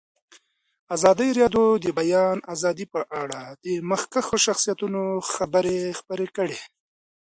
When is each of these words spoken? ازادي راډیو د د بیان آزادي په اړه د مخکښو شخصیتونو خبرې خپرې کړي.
ازادي 0.95 1.29
راډیو 1.39 1.65
د 1.77 1.81
د 1.83 1.87
بیان 1.99 2.37
آزادي 2.53 2.85
په 2.93 3.01
اړه 3.21 3.41
د 3.63 3.65
مخکښو 3.89 4.37
شخصیتونو 4.45 5.01
خبرې 5.33 5.79
خپرې 5.99 6.27
کړي. 6.37 6.59